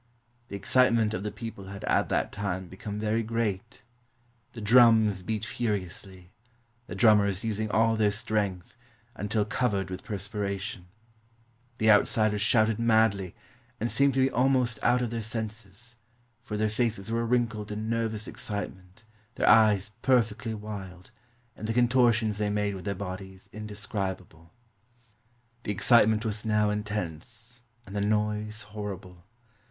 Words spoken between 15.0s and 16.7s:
of their senses, for their